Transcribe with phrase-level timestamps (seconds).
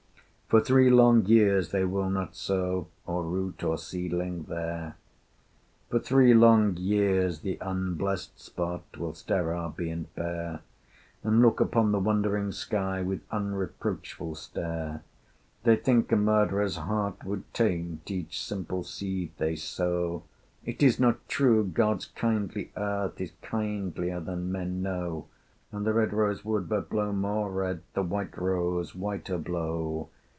[0.51, 4.97] For three long years they will not sow Or root or seedling there:
[5.89, 10.59] For three long years the unblessed spot Will sterile be and bare,
[11.23, 15.03] And look upon the wondering sky With unreproachful stare.
[15.63, 20.23] They think a murderer's heart would taint Each simple seed they sow.
[20.65, 21.63] It is not true!
[21.65, 25.27] God's kindly earth Is kindlier than men know,
[25.71, 30.09] And the red rose would but blow more red, The white rose whiter blow.